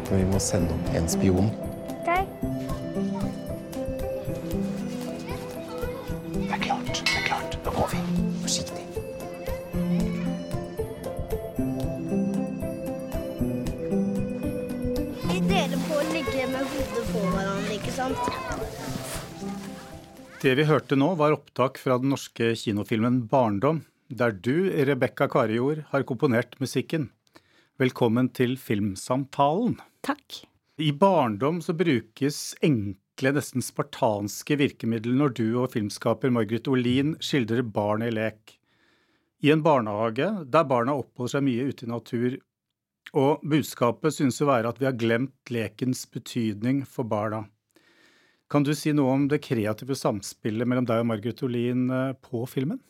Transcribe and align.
lurer 0.00 0.06
på 0.06 0.14
om 0.14 0.20
vi 0.20 0.32
må 0.32 0.40
sende 0.40 0.72
opp 0.74 0.94
en 0.94 1.08
spion. 1.08 1.50
Okay. 2.00 2.24
Det 6.34 6.52
er 6.54 6.62
klart, 6.64 6.86
det 6.86 7.16
er 7.16 7.26
klart. 7.26 7.56
Nå 7.64 7.70
går 7.76 7.88
vi. 7.92 8.00
Forsiktig. 8.42 8.84
Vi 15.28 15.40
deler 15.48 15.78
på 15.86 15.94
å 15.94 16.08
ligge 16.10 16.48
med 16.48 16.74
hodet 16.74 17.06
på 17.12 17.20
hverandre, 17.34 17.76
ikke 17.76 17.94
sant? 17.94 18.18
Det 20.40 20.56
vi 20.56 20.64
hørte 20.64 20.96
nå, 20.96 21.14
var 21.20 21.36
opptak 21.36 21.76
fra 21.78 21.98
den 22.00 22.14
norske 22.14 22.54
kinofilmen 22.56 23.28
'Barndom', 23.28 23.84
der 24.08 24.32
du, 24.32 24.70
Rebekka 24.72 25.28
Karijord, 25.28 25.84
har 25.92 26.02
komponert 26.02 26.56
musikken. 26.60 27.10
Velkommen 27.80 28.26
til 28.36 28.58
Filmsamtalen. 28.60 29.78
Takk. 30.04 30.42
I 30.76 30.90
'Barndom' 30.92 31.62
så 31.64 31.72
brukes 31.72 32.54
enkle, 32.60 33.30
nesten 33.32 33.64
spartanske 33.64 34.58
virkemidler 34.60 35.16
når 35.16 35.32
du 35.38 35.46
og 35.62 35.72
filmskaper 35.72 36.28
Margaret 36.28 36.68
Olin 36.68 37.14
skildrer 37.24 37.62
barn 37.64 38.04
i 38.04 38.10
lek. 38.12 38.58
I 39.40 39.54
en 39.54 39.64
barnehage 39.64 40.28
der 40.44 40.68
barna 40.68 40.98
oppholder 41.00 41.38
seg 41.38 41.46
mye 41.46 41.70
ute 41.70 41.86
i 41.86 41.88
natur, 41.88 42.36
og 43.16 43.48
budskapet 43.48 44.12
synes 44.12 44.42
å 44.44 44.50
være 44.52 44.68
at 44.68 44.82
vi 44.82 44.90
har 44.90 45.00
glemt 45.00 45.48
lekens 45.48 46.04
betydning 46.04 46.84
for 46.84 47.08
barna. 47.08 47.46
Kan 48.52 48.62
du 48.68 48.74
si 48.74 48.92
noe 48.92 49.16
om 49.16 49.24
det 49.32 49.40
kreative 49.48 49.96
samspillet 49.96 50.68
mellom 50.68 50.84
deg 50.84 51.00
og 51.00 51.08
Margaret 51.14 51.42
Olin 51.48 51.88
eh, 51.88 52.12
på 52.28 52.44
filmen? 52.44 52.84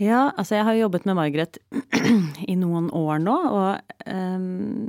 Ja, 0.00 0.30
altså 0.32 0.56
jeg 0.56 0.64
har 0.64 0.76
jo 0.76 0.86
jobbet 0.86 1.04
med 1.04 1.18
Margaret 1.18 1.58
i 2.52 2.56
noen 2.56 2.88
år 2.96 3.20
nå, 3.20 3.34
og 3.52 4.08
um, 4.08 4.88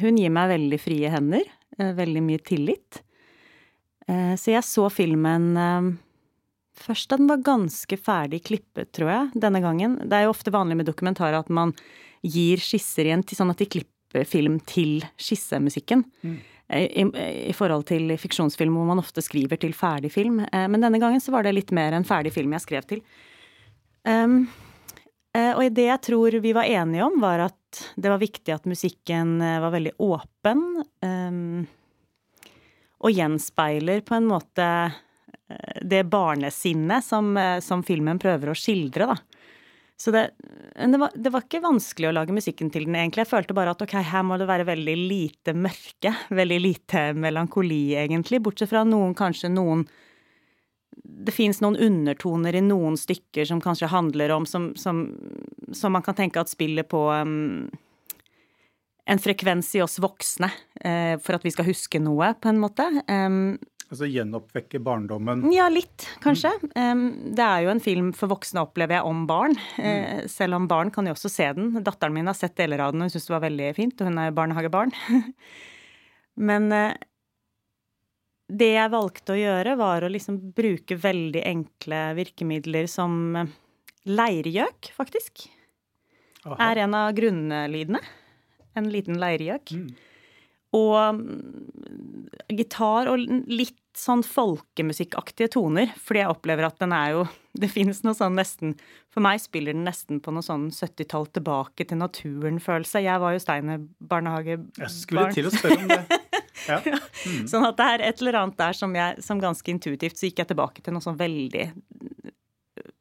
hun 0.00 0.18
gir 0.18 0.32
meg 0.34 0.50
veldig 0.50 0.80
frie 0.82 1.12
hender. 1.12 1.46
uh, 1.78 1.92
Veldig 1.94 2.22
mye 2.26 2.42
tillit. 2.42 2.98
Uh, 4.10 4.34
så 4.34 4.56
jeg 4.56 4.66
så 4.66 4.88
filmen 4.90 5.52
um, 5.54 5.92
først 6.82 7.12
da 7.12 7.20
den 7.20 7.30
var 7.30 7.46
ganske 7.46 8.00
ferdig 8.00 8.42
klippet, 8.50 8.90
tror 8.96 9.12
jeg, 9.14 9.30
denne 9.46 9.62
gangen. 9.62 10.00
Det 10.02 10.18
er 10.18 10.26
jo 10.26 10.34
ofte 10.34 10.54
vanlig 10.54 10.80
med 10.82 10.90
dokumentarer 10.90 11.38
at 11.38 11.54
man 11.54 11.76
gir 12.26 12.58
skisser 12.58 13.06
igjen 13.06 13.22
til 13.22 13.38
sånn 13.38 13.54
at 13.54 13.62
de 13.62 13.70
klipper 13.70 14.26
film 14.26 14.58
til 14.66 14.98
skissemusikken. 15.14 16.02
I, 16.74 16.86
i, 17.02 17.06
I 17.50 17.54
forhold 17.54 17.86
til 17.86 18.10
fiksjonsfilm 18.18 18.74
hvor 18.74 18.90
man 18.90 18.98
ofte 19.02 19.22
skriver 19.22 19.62
til 19.62 19.78
ferdig 19.78 20.10
film. 20.18 20.42
Uh, 20.50 20.66
men 20.66 20.82
denne 20.82 20.98
gangen 20.98 21.22
så 21.22 21.30
var 21.38 21.46
det 21.46 21.54
litt 21.54 21.70
mer 21.70 21.94
en 21.94 22.06
ferdig 22.06 22.34
film 22.34 22.58
jeg 22.58 22.66
skrev 22.66 22.90
til. 22.90 23.06
Um, 24.04 24.42
og 25.30 25.62
det 25.76 25.84
jeg 25.86 26.02
tror 26.02 26.34
vi 26.42 26.50
var 26.56 26.66
enige 26.66 27.04
om, 27.06 27.20
var 27.22 27.44
at 27.44 27.82
det 27.94 28.10
var 28.10 28.18
viktig 28.18 28.50
at 28.50 28.66
musikken 28.66 29.36
eh, 29.44 29.60
var 29.62 29.70
veldig 29.70 29.92
åpen. 30.02 30.64
Um, 31.06 31.68
og 33.00 33.14
gjenspeiler 33.14 34.02
på 34.04 34.16
en 34.18 34.26
måte 34.26 34.66
eh, 34.66 35.78
det 35.86 36.02
barnesinnet 36.10 37.06
som, 37.06 37.30
som 37.62 37.84
filmen 37.86 38.18
prøver 38.20 38.50
å 38.50 38.58
skildre, 38.58 39.12
da. 39.12 39.40
Så 40.00 40.10
det, 40.10 40.30
det, 40.76 40.96
var, 40.96 41.10
det 41.14 41.28
var 41.28 41.44
ikke 41.44 41.60
vanskelig 41.60 42.08
å 42.08 42.14
lage 42.16 42.32
musikken 42.32 42.70
til 42.72 42.86
den, 42.88 42.94
egentlig. 42.96 43.26
Jeg 43.26 43.32
følte 43.34 43.56
bare 43.56 43.74
at 43.74 43.82
ok, 43.84 43.98
her 44.00 44.22
må 44.24 44.38
det 44.40 44.46
være 44.48 44.64
veldig 44.64 44.94
lite 44.96 45.52
mørke. 45.52 46.14
Veldig 46.32 46.56
lite 46.64 47.02
melankoli, 47.20 47.82
egentlig. 48.00 48.40
Bortsett 48.40 48.70
fra 48.70 48.80
noen, 48.88 49.12
kanskje 49.18 49.52
noen 49.52 49.84
det 51.10 51.34
fins 51.34 51.60
noen 51.60 51.76
undertoner 51.76 52.56
i 52.56 52.62
noen 52.64 52.96
stykker 52.98 53.48
som 53.48 53.60
kanskje 53.62 53.90
handler 53.92 54.32
om 54.34 54.46
Som, 54.46 54.72
som, 54.76 55.04
som 55.72 55.92
man 55.92 56.04
kan 56.06 56.16
tenke 56.18 56.40
at 56.40 56.50
spiller 56.50 56.86
på 56.88 57.02
um, 57.12 57.68
en 59.10 59.20
frekvens 59.20 59.74
i 59.74 59.82
oss 59.82 59.98
voksne 60.02 60.50
uh, 60.84 61.16
for 61.22 61.36
at 61.36 61.44
vi 61.44 61.52
skal 61.54 61.68
huske 61.68 62.00
noe, 62.02 62.32
på 62.40 62.52
en 62.52 62.62
måte. 62.62 62.86
Um, 63.10 63.58
Altså 63.90 64.06
gjenoppvekke 64.06 64.78
barndommen? 64.86 65.48
ja, 65.50 65.64
litt, 65.66 66.04
kanskje. 66.22 66.52
Um, 66.78 67.08
det 67.34 67.42
er 67.42 67.64
jo 67.64 67.72
en 67.72 67.82
film 67.82 68.12
for 68.14 68.30
voksne, 68.30 68.62
opplever 68.62 69.00
jeg, 69.00 69.06
om 69.10 69.24
barn. 69.26 69.56
Uh, 69.74 70.28
selv 70.30 70.60
om 70.60 70.68
barn 70.70 70.92
kan 70.94 71.10
jo 71.10 71.16
også 71.16 71.30
se 71.32 71.48
den. 71.56 71.72
Datteren 71.82 72.14
min 72.14 72.30
har 72.30 72.38
sett 72.38 72.54
deler 72.60 72.84
av 72.84 72.94
den 72.94 73.02
og 73.02 73.08
hun 73.08 73.14
syns 73.16 73.26
det 73.26 73.34
var 73.34 73.42
veldig 73.48 73.72
fint, 73.74 73.98
og 73.98 74.12
hun 74.12 74.22
er 74.22 74.36
barnehagebarn. 74.36 74.94
Men 76.50 76.70
uh, 76.70 76.94
det 78.50 78.72
jeg 78.74 78.92
valgte 78.92 79.34
å 79.34 79.38
gjøre, 79.38 79.76
var 79.80 80.04
å 80.04 80.12
liksom 80.12 80.38
bruke 80.56 80.98
veldig 80.98 81.42
enkle 81.46 82.02
virkemidler 82.18 82.88
som 82.90 83.36
eh, 83.38 83.56
leirgjøk, 84.10 84.92
faktisk. 84.96 85.46
Aha. 86.46 86.56
Er 86.70 86.84
en 86.86 86.96
av 86.96 87.12
grunnlydene. 87.16 88.00
En 88.78 88.88
liten 88.90 89.18
leirgjøk. 89.20 89.74
Mm. 89.76 89.90
Og 90.78 90.96
mm, 91.18 92.30
gitar 92.54 93.10
og 93.10 93.22
litt 93.50 93.78
sånn 93.98 94.22
folkemusikkaktige 94.22 95.50
toner, 95.56 95.90
fordi 95.98 96.22
jeg 96.22 96.30
opplever 96.30 96.68
at 96.68 96.78
den 96.82 96.94
er 96.96 97.16
jo 97.18 97.28
Det 97.60 97.66
finnes 97.66 98.04
noe 98.06 98.14
sånn 98.14 98.36
nesten 98.38 98.76
For 99.10 99.18
meg 99.24 99.40
spiller 99.42 99.74
den 99.74 99.82
nesten 99.82 100.20
på 100.22 100.30
noe 100.30 100.46
sånn 100.46 100.68
70-tall 100.70 101.26
tilbake 101.34 101.82
til 101.82 101.98
naturen-følelse. 101.98 103.02
Jeg 103.02 103.18
var 103.18 103.34
jo 103.34 103.42
Steiner 103.42 103.82
barnehagebarn. 103.98 104.70
Jeg 104.78 104.94
skulle 104.94 105.26
til 105.34 105.50
å 105.50 105.54
spørre 105.56 105.80
om 105.82 105.90
det. 105.90 106.20
Ja. 106.70 106.80
Mm. 107.26 107.46
Sånn 107.48 107.64
at 107.66 107.78
det 107.78 107.86
er 107.94 108.04
et 108.10 108.20
eller 108.22 108.38
annet 108.42 108.58
der 108.60 108.76
som 108.76 108.94
jeg 108.96 109.22
som 109.24 109.40
ganske 109.42 109.72
intuitivt 109.72 110.18
så 110.18 110.28
gikk 110.28 110.42
jeg 110.42 110.50
tilbake 110.52 110.84
til 110.84 110.94
noe 110.96 111.04
sånn 111.04 111.18
veldig 111.20 111.66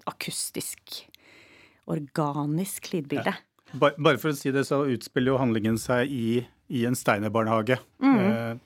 akustisk, 0.09 1.03
organisk 1.90 2.92
lydbilde. 2.94 3.36
Ja. 3.36 3.46
Bare 3.80 4.18
for 4.18 4.31
å 4.31 4.38
si 4.38 4.52
det, 4.53 4.66
så 4.66 4.81
utspiller 4.90 5.36
jo 5.36 5.42
handlingen 5.42 5.78
seg 5.81 6.09
i, 6.09 6.42
i 6.74 6.86
en 6.90 6.98
Steiner-barnehage. 6.98 7.78
Eh, 8.02 8.58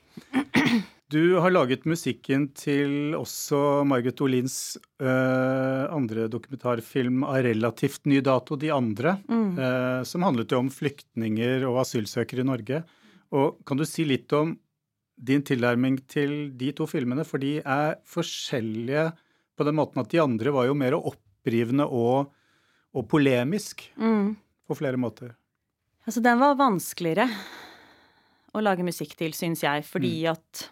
Du 1.13 1.35
har 1.37 1.51
laget 1.53 1.83
musikken 1.85 2.47
til 2.57 3.13
også 3.13 3.83
Margaret 3.85 4.21
Olins 4.25 4.79
eh, 4.97 5.83
andre 5.93 6.25
dokumentarfilm 6.31 7.21
av 7.27 7.43
relativt 7.45 8.07
ny 8.09 8.17
dato, 8.25 8.57
De 8.57 8.71
andre, 8.73 9.19
eh, 9.29 9.99
som 10.09 10.25
handlet 10.25 10.55
jo 10.55 10.63
om 10.63 10.71
flyktninger 10.73 11.67
og 11.69 11.83
asylsøkere 11.83 12.41
i 12.41 12.47
Norge. 12.49 12.81
Og 13.29 13.59
kan 13.67 13.77
du 13.77 13.85
si 13.85 14.07
litt 14.09 14.33
om 14.33 14.55
din 15.23 15.43
tilnærming 15.45 16.01
til 16.11 16.51
de 16.59 16.71
to 16.75 16.87
filmene, 16.89 17.25
for 17.27 17.41
de 17.41 17.57
er 17.61 17.99
forskjellige 18.09 19.11
på 19.57 19.67
den 19.67 19.77
måten 19.77 20.01
at 20.01 20.11
de 20.11 20.21
andre 20.23 20.53
var 20.53 20.67
jo 20.67 20.77
mer 20.77 20.97
opprivende 20.97 21.85
og, 21.87 22.31
og 22.93 23.07
polemisk 23.09 23.85
på 24.67 24.77
flere 24.77 24.99
måter. 24.99 25.35
Altså, 26.03 26.23
den 26.23 26.41
var 26.41 26.59
vanskeligere 26.59 27.27
å 28.53 28.63
lage 28.63 28.85
musikk 28.85 29.15
til, 29.19 29.33
syns 29.35 29.63
jeg, 29.63 29.85
fordi 29.87 30.17
at 30.29 30.67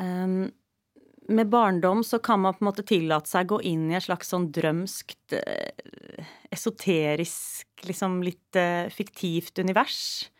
um, 0.00 0.46
Med 1.26 1.50
barndom 1.50 2.04
så 2.06 2.20
kan 2.22 2.38
man 2.38 2.54
på 2.54 2.62
en 2.62 2.68
måte 2.68 2.86
tillate 2.86 3.26
seg 3.26 3.48
å 3.48 3.56
gå 3.56 3.64
inn 3.72 3.88
i 3.90 3.96
et 3.98 4.04
slags 4.04 4.28
sånn 4.30 4.44
drømskt, 4.54 5.34
eh, 5.34 6.28
esoterisk, 6.54 7.66
liksom 7.82 8.20
litt 8.22 8.54
eh, 8.54 8.86
fiktivt 8.94 9.58
univers. 9.58 10.30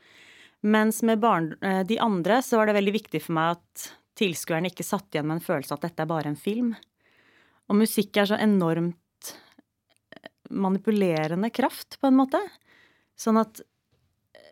Mens 0.65 1.03
med 1.03 1.21
barn, 1.21 1.53
eh, 1.63 1.83
de 1.87 1.99
andre 2.01 2.41
så 2.43 2.57
var 2.57 2.67
det 2.67 2.79
veldig 2.79 2.95
viktig 2.97 3.23
for 3.23 3.37
meg 3.37 3.57
at 3.59 3.89
tilskueren 4.17 4.69
ikke 4.71 4.87
satt 4.87 5.13
igjen 5.13 5.29
med 5.29 5.39
en 5.39 5.45
følelse 5.45 5.75
av 5.75 5.81
at 5.81 5.91
dette 5.91 6.05
er 6.05 6.11
bare 6.11 6.33
en 6.33 6.41
film. 6.41 6.73
Og 7.69 7.81
musikk 7.83 8.17
er 8.17 8.31
så 8.31 8.39
enormt 8.41 9.33
eh, 10.17 10.31
manipulerende 10.51 11.51
kraft, 11.55 11.99
på 12.01 12.09
en 12.09 12.19
måte. 12.23 12.41
Sånn 13.17 13.41
at 13.41 13.61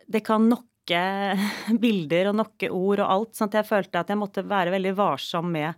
det 0.07 0.21
kan 0.25 0.47
nokke 0.51 1.01
bilder 1.83 2.31
og 2.31 2.39
nokke 2.43 2.69
ord 2.69 3.01
og 3.01 3.11
alt. 3.17 3.35
Sånn 3.35 3.51
at 3.51 3.61
jeg 3.61 3.71
følte 3.71 4.01
at 4.01 4.13
jeg 4.13 4.21
måtte 4.21 4.45
være 4.45 4.73
veldig 4.75 4.95
varsom 4.97 5.49
med, 5.55 5.73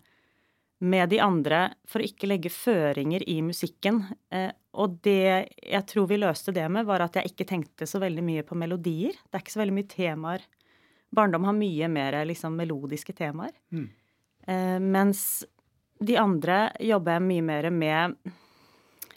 med 0.83 1.09
de 1.13 1.21
andre 1.23 1.69
for 1.87 2.03
å 2.03 2.09
ikke 2.09 2.29
legge 2.29 2.53
føringer 2.53 3.23
i 3.29 3.39
musikken. 3.45 4.03
Eh, 4.33 4.51
og 4.77 4.99
det 5.05 5.49
jeg 5.49 5.83
tror 5.89 6.07
vi 6.11 6.19
løste 6.21 6.53
det 6.55 6.67
med, 6.69 6.85
var 6.87 7.03
at 7.05 7.17
jeg 7.17 7.31
ikke 7.31 7.47
tenkte 7.49 7.87
så 7.89 8.01
veldig 8.03 8.23
mye 8.25 8.45
på 8.45 8.57
melodier. 8.59 9.17
Det 9.25 9.39
er 9.39 9.43
ikke 9.43 9.55
så 9.55 9.63
veldig 9.63 9.77
mye 9.77 9.91
temaer. 9.91 10.43
Barndom 11.17 11.47
har 11.47 11.55
mye 11.57 11.87
mer 11.89 12.19
liksom, 12.27 12.57
melodiske 12.59 13.15
temaer. 13.17 13.55
Mm. 13.73 13.87
Eh, 14.47 14.77
mens 14.83 15.21
de 16.03 16.17
andre 16.19 16.67
jobber 16.83 17.17
jeg 17.17 17.25
mye 17.25 17.45
mer 17.47 17.69
med 17.73 18.15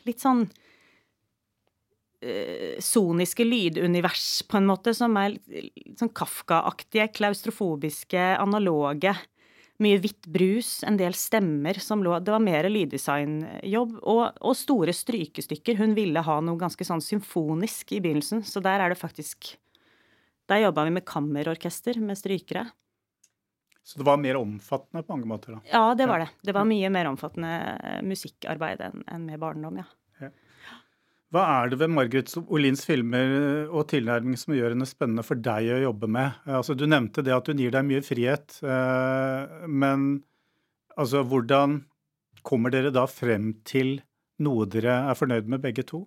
litt 0.08 0.22
sånn 0.22 0.46
eh, 2.24 2.78
soniske 2.80 3.44
lydunivers, 3.44 4.40
på 4.48 4.60
en 4.60 4.70
måte, 4.70 4.94
som 4.96 5.18
er 5.20 5.36
sånn 5.98 6.14
Kafka-aktige, 6.16 7.10
klaustrofobiske, 7.20 8.22
analoge. 8.40 9.12
Mye 9.80 10.00
hvitt 10.02 10.26
brus, 10.28 10.82
en 10.84 10.98
del 11.00 11.14
stemmer 11.16 11.78
som 11.80 12.02
lå 12.04 12.18
Det 12.20 12.34
var 12.34 12.42
mer 12.44 12.68
lyddesignjobb. 12.68 13.94
Og, 14.02 14.24
og 14.36 14.58
store 14.58 14.92
strykestykker. 14.96 15.78
Hun 15.80 15.96
ville 15.96 16.24
ha 16.26 16.36
noe 16.44 16.60
ganske 16.60 16.84
sånn 16.84 17.00
symfonisk 17.04 17.94
i 17.96 18.02
begynnelsen, 18.04 18.44
så 18.44 18.60
der 18.64 18.84
er 18.84 18.92
det 18.92 19.00
faktisk 19.00 19.54
Der 20.50 20.64
jobba 20.64 20.82
vi 20.84 20.90
med 20.96 21.06
kammerorkester 21.06 22.00
med 22.02 22.18
strykere. 22.18 22.64
Så 23.86 23.98
det 23.98 24.04
var 24.04 24.18
mer 24.18 24.36
omfattende 24.36 25.02
på 25.06 25.14
mange 25.14 25.28
måter, 25.30 25.54
da. 25.56 25.60
Ja, 25.70 25.94
det 25.94 26.06
var 26.10 26.18
det. 26.24 26.28
Det 26.42 26.52
var 26.54 26.66
mye 26.68 26.90
mer 26.90 27.08
omfattende 27.10 27.52
eh, 27.78 28.02
musikkarbeid 28.02 28.82
enn 28.86 29.04
enn 29.06 29.24
med 29.26 29.40
barndom, 29.40 29.80
ja. 29.80 29.86
Hva 31.30 31.44
er 31.60 31.70
det 31.70 31.78
ved 31.78 31.92
Margaret 31.94 32.32
Olins 32.50 32.82
filmer 32.88 33.68
og 33.70 33.84
tilnærming 33.92 34.38
som 34.38 34.54
gjør 34.56 34.74
henne 34.74 34.88
spennende 34.88 35.22
for 35.22 35.38
deg 35.38 35.68
å 35.76 35.82
jobbe 35.84 36.08
med? 36.10 36.40
Altså, 36.50 36.74
du 36.74 36.88
nevnte 36.90 37.22
det 37.22 37.36
at 37.36 37.46
hun 37.46 37.60
gir 37.62 37.70
deg 37.74 37.86
mye 37.86 38.02
frihet, 38.02 38.56
eh, 38.66 39.66
men 39.70 40.08
altså, 40.96 41.22
hvordan 41.22 41.84
kommer 42.46 42.74
dere 42.74 42.90
da 42.94 43.04
frem 43.06 43.52
til 43.68 44.00
noe 44.42 44.66
dere 44.72 44.96
er 45.12 45.18
fornøyd 45.18 45.50
med 45.52 45.62
begge 45.62 45.84
to? 45.86 46.02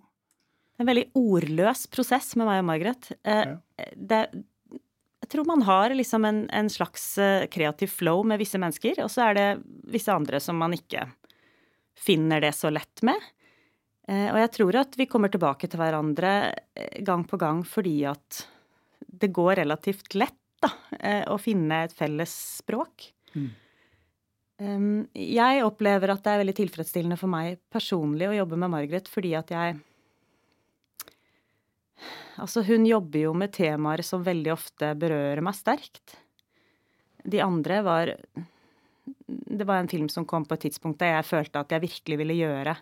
En 0.81 0.89
veldig 0.89 1.05
ordløs 1.15 1.85
prosess 1.93 2.33
med 2.35 2.49
meg 2.49 2.59
og 2.63 2.67
Margaret. 2.67 3.11
Eh, 3.23 3.53
det, 3.95 4.19
jeg 5.23 5.31
tror 5.31 5.47
man 5.47 5.63
har 5.63 5.95
liksom 5.95 6.27
en, 6.27 6.41
en 6.51 6.71
slags 6.73 7.05
eh, 7.21 7.45
kreativ 7.53 7.93
flow 7.95 8.25
med 8.27 8.41
visse 8.41 8.59
mennesker, 8.59 8.99
og 9.05 9.13
så 9.13 9.29
er 9.29 9.39
det 9.39 9.47
visse 9.93 10.11
andre 10.11 10.43
som 10.43 10.59
man 10.59 10.75
ikke 10.75 11.05
finner 11.95 12.43
det 12.43 12.51
så 12.57 12.73
lett 12.73 13.05
med. 13.07 13.31
Eh, 14.07 14.29
og 14.33 14.39
jeg 14.41 14.51
tror 14.57 14.79
at 14.81 14.95
vi 14.99 15.07
kommer 15.07 15.31
tilbake 15.31 15.69
til 15.69 15.79
hverandre 15.79 16.33
eh, 16.75 16.99
gang 17.07 17.23
på 17.27 17.39
gang 17.39 17.61
fordi 17.67 18.01
at 18.09 18.43
det 18.99 19.31
går 19.31 19.61
relativt 19.61 20.15
lett 20.17 20.39
da, 20.63 20.71
eh, 20.99 21.23
å 21.31 21.39
finne 21.39 21.83
et 21.85 21.95
felles 21.95 22.33
språk. 22.59 23.11
Mm. 23.33 23.51
Jeg 25.17 25.63
opplever 25.65 26.11
at 26.13 26.21
det 26.23 26.31
er 26.31 26.39
veldig 26.43 26.55
tilfredsstillende 26.55 27.17
for 27.19 27.31
meg 27.31 27.57
personlig 27.73 28.29
å 28.29 28.35
jobbe 28.37 28.59
med 28.61 28.71
Margaret 28.71 29.09
fordi 29.11 29.33
at 29.39 29.51
jeg 29.51 29.81
Altså, 32.33 32.63
hun 32.65 32.85
jobber 32.87 33.27
jo 33.27 33.31
med 33.37 33.51
temaer 33.53 34.01
som 34.05 34.23
veldig 34.25 34.49
ofte 34.55 34.87
berører 34.97 35.41
meg 35.45 35.53
sterkt. 35.53 36.15
De 37.21 37.37
andre 37.43 37.81
var 37.85 38.13
Det 39.03 39.67
var 39.67 39.81
en 39.81 39.91
film 39.91 40.07
som 40.09 40.25
kom 40.25 40.47
på 40.47 40.55
et 40.57 40.65
tidspunkt 40.65 41.01
der 41.03 41.17
jeg 41.17 41.29
følte 41.29 41.61
at 41.61 41.75
jeg 41.75 41.85
virkelig 41.85 42.17
ville 42.23 42.39
gjøre 42.39 42.77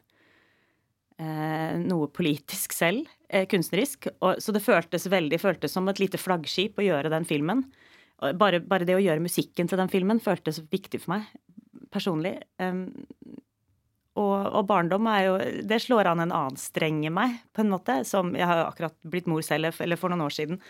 noe 1.81 2.09
politisk 2.13 2.73
selv, 2.73 3.09
eh, 3.29 3.45
kunstnerisk. 3.49 4.09
Og, 4.19 4.41
så 4.41 4.55
det 4.55 4.63
føltes 4.65 5.09
veldig 5.11 5.39
føltes 5.41 5.75
som 5.77 5.87
et 5.91 6.01
lite 6.01 6.19
flaggskip 6.21 6.79
å 6.79 6.87
gjøre 6.87 7.13
den 7.13 7.27
filmen. 7.29 7.65
Bare, 8.37 8.59
bare, 8.61 8.85
det 8.85 8.93
å 8.93 9.01
gjøre 9.01 9.23
musikken 9.23 9.65
til 9.65 9.79
den 9.81 9.89
filmen 9.89 10.19
føltes 10.21 10.59
viktig 10.69 10.99
for 11.01 11.15
meg 11.15 11.29
personlig. 11.91 12.37
Um, 12.61 12.85
og, 14.19 14.37
og, 14.51 14.65
barndom 14.67 15.07
er 15.07 15.21
jo 15.23 15.35
Det 15.67 15.79
slår 15.85 16.09
an 16.11 16.23
en 16.25 16.33
annen 16.35 16.59
streng 16.59 16.99
i 17.07 17.13
meg, 17.13 17.37
på 17.55 17.63
en 17.63 17.71
måte. 17.71 18.01
Som 18.07 18.33
jeg 18.37 18.47
har 18.47 18.65
akkurat 18.65 18.97
blitt 19.07 19.29
mor 19.31 19.43
selv, 19.45 19.71
eller 19.79 19.99
for 19.99 20.11
noen 20.11 20.25
år 20.27 20.35
siden. 20.35 20.61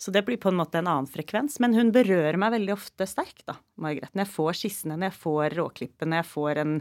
Så 0.00 0.12
det 0.14 0.24
blir 0.24 0.40
på 0.40 0.48
en 0.48 0.58
måte 0.58 0.80
en 0.80 0.88
annen 0.88 1.10
frekvens. 1.10 1.58
Men 1.60 1.76
hun 1.76 1.92
berører 1.94 2.38
meg 2.40 2.54
veldig 2.56 2.74
ofte 2.74 3.06
sterkt, 3.08 3.44
da, 3.50 3.58
Margrethe. 3.80 4.14
Når 4.14 4.24
jeg 4.24 4.34
får 4.34 4.60
skissene, 4.62 4.96
når 4.96 5.10
jeg 5.10 5.20
får 5.20 5.56
råklippene, 5.60 6.22
jeg 6.22 6.30
får 6.30 6.62
en 6.62 6.76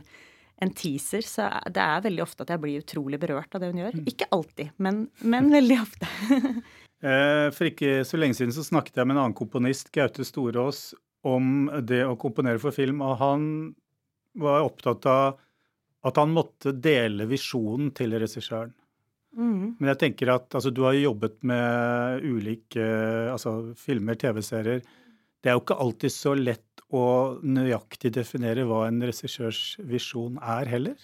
en 0.59 0.73
teaser, 0.75 1.23
så 1.25 1.47
det 1.71 1.81
er 1.83 2.03
veldig 2.03 2.23
ofte 2.25 2.43
at 2.45 2.53
jeg 2.53 2.61
blir 2.63 2.83
utrolig 2.83 3.19
berørt 3.21 3.55
av 3.55 3.63
det 3.63 3.71
hun 3.71 3.81
gjør. 3.81 3.97
Mm. 3.99 4.07
Ikke 4.11 4.27
alltid, 4.35 4.71
men, 4.77 5.05
men 5.23 5.51
veldig 5.57 5.81
ofte. 5.85 6.13
Eh, 6.99 7.45
for 7.55 7.69
ikke 7.69 8.01
så 8.03 8.17
lenge 8.19 8.35
siden 8.35 8.51
så 8.51 8.59
snakket 8.59 8.97
jeg 8.99 9.07
med 9.07 9.15
en 9.15 9.21
annen 9.21 9.35
komponist, 9.37 9.87
Gaute 9.95 10.25
Storås, 10.27 10.89
om 11.23 11.69
det 11.87 12.01
å 12.03 12.17
komponere 12.19 12.59
for 12.59 12.75
film, 12.75 12.99
og 12.99 13.13
han 13.21 13.45
var 14.35 14.65
opptatt 14.65 15.07
av 15.07 15.37
at 16.03 16.19
han 16.19 16.33
måtte 16.35 16.73
dele 16.75 17.23
visjonen 17.31 17.93
til 17.95 18.17
regissøren. 18.19 18.73
Mm. 19.37 19.77
Men 19.77 19.91
jeg 19.93 19.99
tenker 20.01 20.31
at 20.33 20.55
altså, 20.57 20.71
du 20.73 20.83
har 20.87 20.97
jobbet 20.97 21.37
med 21.47 22.23
ulike 22.25 22.85
altså, 23.31 23.75
filmer, 23.77 24.17
TV-serier. 24.19 24.83
Det 25.39 25.51
er 25.51 25.55
jo 25.55 25.63
ikke 25.63 25.79
alltid 25.79 26.13
så 26.13 26.33
lett 26.35 26.83
å 26.89 27.05
nøyaktig 27.45 28.11
definere 28.17 28.65
hva 28.67 28.87
en 28.87 29.01
regissørs 29.05 29.77
visjon 29.87 30.39
er, 30.41 30.69
heller? 30.71 30.97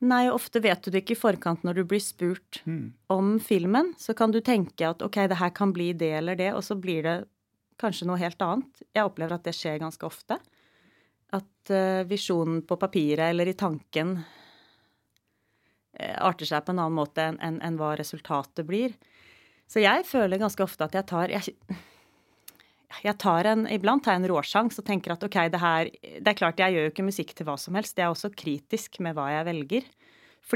Nei, 0.00 0.30
ofte 0.32 0.62
vet 0.64 0.82
du 0.82 0.90
det 0.92 1.02
ikke 1.02 1.12
i 1.12 1.20
forkant 1.20 1.64
når 1.64 1.80
du 1.80 1.82
blir 1.88 2.00
spurt 2.00 2.62
mm. 2.64 2.86
om 3.12 3.34
filmen. 3.44 3.92
Så 4.00 4.14
kan 4.16 4.32
du 4.32 4.40
tenke 4.44 4.88
at 4.88 5.02
ok, 5.04 5.16
det 5.28 5.38
her 5.40 5.52
kan 5.56 5.74
bli 5.76 5.92
det 5.92 6.14
eller 6.22 6.38
det, 6.40 6.54
og 6.56 6.64
så 6.64 6.76
blir 6.80 7.04
det 7.04 7.16
kanskje 7.80 8.08
noe 8.08 8.20
helt 8.20 8.40
annet. 8.44 8.82
Jeg 8.96 9.04
opplever 9.04 9.36
at 9.36 9.44
det 9.44 9.54
skjer 9.56 9.80
ganske 9.82 10.08
ofte. 10.08 10.40
At 11.36 11.72
uh, 11.72 12.02
visjonen 12.08 12.62
på 12.66 12.80
papiret 12.80 13.28
eller 13.28 13.48
i 13.52 13.56
tanken 13.56 14.16
uh, 16.00 16.16
arter 16.24 16.48
seg 16.48 16.64
på 16.64 16.72
en 16.74 16.80
annen 16.80 16.96
måte 16.96 17.28
enn 17.28 17.38
en, 17.44 17.60
en 17.60 17.78
hva 17.80 17.92
resultatet 18.00 18.66
blir. 18.68 18.96
Så 19.70 19.84
jeg 19.84 20.08
føler 20.08 20.40
ganske 20.40 20.64
ofte 20.64 20.88
at 20.88 20.96
jeg 20.96 21.06
tar 21.12 21.30
jeg, 21.30 21.54
jeg 23.04 23.16
tar 23.22 23.46
en, 23.46 23.66
Iblant 23.70 24.02
tar 24.04 24.16
jeg 24.16 24.24
en 24.24 24.30
råsjans 24.32 24.80
og 24.80 24.86
tenker 24.86 25.14
at 25.14 25.24
ok, 25.24 25.38
det 25.52 25.60
her 25.62 25.90
Det 25.92 26.32
er 26.32 26.38
klart, 26.38 26.60
jeg 26.60 26.74
gjør 26.74 26.86
jo 26.88 26.92
ikke 26.92 27.06
musikk 27.06 27.34
til 27.36 27.46
hva 27.48 27.56
som 27.60 27.76
helst. 27.78 27.96
Jeg 27.96 28.08
er 28.08 28.14
også 28.14 28.32
kritisk 28.34 29.00
med 29.04 29.16
hva 29.18 29.28
jeg 29.30 29.46
velger. 29.46 29.90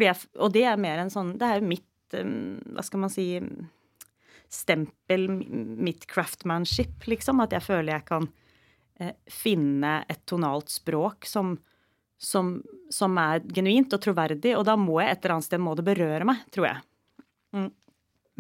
Jeg, 0.03 0.17
og 0.43 0.51
det 0.55 0.65
er 0.67 0.81
mer 0.81 1.03
en 1.03 1.13
sånn 1.13 1.37
Det 1.39 1.47
er 1.47 1.61
jo 1.61 1.69
mitt 1.71 2.17
Hva 2.17 2.85
skal 2.85 3.05
man 3.05 3.13
si 3.13 3.29
Stempel, 4.55 5.25
mitt 5.83 6.05
craftmanship, 6.07 7.09
liksom. 7.11 7.41
At 7.43 7.55
jeg 7.57 7.65
føler 7.65 7.97
jeg 7.97 8.05
kan 8.07 8.29
eh, 9.03 9.17
finne 9.27 9.97
et 10.07 10.21
tonalt 10.31 10.71
språk 10.71 11.27
som, 11.27 11.57
som, 12.21 12.61
som, 12.93 13.19
er 13.19 13.43
genuint 13.57 13.97
og 13.97 14.03
troverdig. 14.05 14.53
Og 14.55 14.63
da 14.69 14.77
må 14.79 15.01
jeg 15.03 15.11
et 15.11 15.25
eller 15.25 15.37
annet 15.37 15.49
sted 15.49 15.65
må 15.65 15.75
det 15.75 15.87
berøre 15.89 16.29
meg, 16.29 16.45
tror 16.55 16.69
jeg. 16.69 16.85
Mm. 17.57 17.67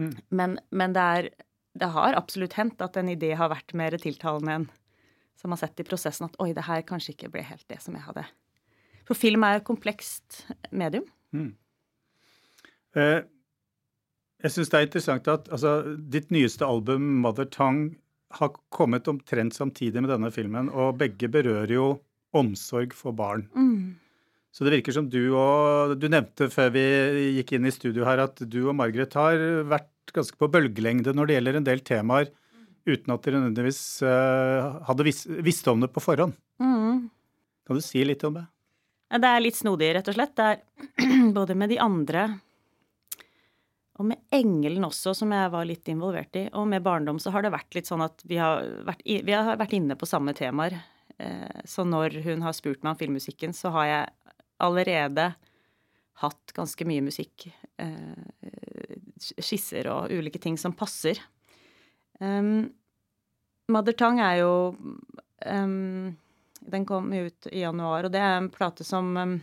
Mm. 0.04 0.14
Men, 0.38 0.54
men 0.70 0.94
det 0.94 1.08
er 1.16 1.30
det 1.74 1.90
har 1.94 2.16
absolutt 2.18 2.54
hendt 2.58 2.82
at 2.84 2.96
en 3.00 3.10
idé 3.10 3.32
har 3.38 3.50
vært 3.52 3.74
mer 3.76 3.96
tiltalende 3.98 4.58
enn 4.58 4.66
som 5.40 5.52
har 5.52 5.60
sett 5.60 5.82
i 5.82 5.86
prosessen 5.86 6.28
at 6.28 6.38
oi, 6.40 6.52
det 6.56 6.64
her 6.68 6.84
kanskje 6.86 7.12
ikke 7.16 7.32
ble 7.34 7.42
helt 7.44 7.66
det 7.68 7.80
som 7.82 7.96
jeg 7.96 8.06
hadde. 8.06 8.24
For 9.04 9.18
film 9.18 9.44
er 9.44 9.58
et 9.58 9.66
komplekst 9.66 10.44
medium. 10.72 11.04
Mm. 11.34 11.50
Eh, 12.96 13.26
jeg 14.44 14.54
syns 14.54 14.70
det 14.72 14.78
er 14.78 14.86
interessant 14.86 15.28
at 15.32 15.50
altså, 15.52 15.74
ditt 15.98 16.30
nyeste 16.32 16.64
album, 16.64 17.20
'Mother 17.20 17.48
Tongue', 17.50 17.98
har 18.34 18.50
kommet 18.74 19.06
omtrent 19.06 19.54
samtidig 19.54 20.00
med 20.02 20.10
denne 20.10 20.30
filmen, 20.34 20.66
og 20.68 20.98
begge 20.98 21.28
berører 21.30 21.70
jo 21.70 21.84
omsorg 22.34 22.94
for 22.96 23.14
barn. 23.14 23.46
Mm. 23.54 23.94
Så 24.50 24.64
det 24.64 24.72
virker 24.72 24.94
som 24.94 25.06
du 25.10 25.34
og 25.34 25.98
Du 25.98 26.08
nevnte 26.08 26.48
før 26.50 26.72
vi 26.74 26.82
gikk 27.38 27.52
inn 27.54 27.66
i 27.66 27.74
studio 27.74 28.04
her 28.06 28.22
at 28.22 28.38
du 28.38 28.68
og 28.68 28.74
Margaret 28.78 29.14
har 29.14 29.38
vært 29.70 29.93
ganske 30.12 30.38
på 30.38 30.50
bølgelengde 30.52 31.14
når 31.16 31.28
det 31.28 31.36
gjelder 31.38 31.60
en 31.60 31.68
del 31.68 31.84
temaer, 31.86 32.32
uten 32.84 33.14
at 33.14 33.24
dere 33.24 33.40
nødvendigvis 33.40 33.82
uh, 34.04 34.82
hadde 34.88 35.06
vis 35.06 35.22
visst 35.46 35.68
om 35.72 35.80
det 35.80 35.88
på 35.94 36.02
forhånd. 36.04 36.34
Mm. 36.60 37.06
Kan 37.64 37.78
du 37.78 37.84
si 37.84 38.02
litt 38.04 38.24
om 38.28 38.36
det? 38.36 38.44
Det 39.14 39.30
er 39.30 39.44
litt 39.44 39.56
snodig, 39.56 39.92
rett 39.94 40.10
og 40.10 40.16
slett. 40.16 40.34
Det 40.36 40.50
er 40.50 41.30
både 41.38 41.56
med 41.56 41.72
de 41.72 41.78
andre 41.80 42.26
og 43.94 44.08
med 44.08 44.18
Engelen 44.34 44.86
også, 44.88 45.12
som 45.14 45.30
jeg 45.30 45.50
var 45.52 45.66
litt 45.68 45.86
involvert 45.90 46.34
i, 46.34 46.48
og 46.58 46.66
med 46.66 46.82
barndom, 46.82 47.20
så 47.22 47.30
har 47.30 47.44
det 47.44 47.52
vært 47.54 47.76
litt 47.76 47.86
sånn 47.86 48.02
at 48.02 48.24
vi 48.26 48.40
har 48.42 48.64
vært, 48.88 49.04
vi 49.06 49.34
har 49.34 49.54
vært 49.60 49.76
inne 49.78 49.94
på 49.98 50.08
samme 50.10 50.34
temaer. 50.34 50.80
Eh, 51.22 51.60
så 51.64 51.86
når 51.86 52.18
hun 52.24 52.42
har 52.42 52.56
spurt 52.58 52.82
meg 52.82 52.96
om 52.96 52.98
filmmusikken, 52.98 53.54
så 53.54 53.70
har 53.76 53.86
jeg 53.86 54.34
allerede 54.66 55.28
hatt 56.24 56.54
ganske 56.56 56.86
mye 56.88 57.04
musikk. 57.06 57.46
Skisser 59.20 59.88
og 59.92 60.12
ulike 60.12 60.40
ting 60.42 60.58
som 60.60 60.74
passer. 60.76 61.20
Um, 62.18 62.70
Mother 63.68 63.96
Tongue 63.96 64.22
er 64.22 64.42
jo 64.42 64.76
um, 65.46 66.16
Den 66.60 66.86
kom 66.86 67.12
ut 67.12 67.48
i 67.50 67.60
januar, 67.60 68.06
og 68.06 68.12
det 68.14 68.20
er 68.22 68.36
en 68.38 68.50
plate 68.52 68.86
som 68.86 69.16
um, 69.16 69.34